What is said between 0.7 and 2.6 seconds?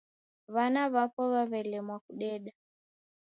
w'apo w'aw'elemwa kudeda.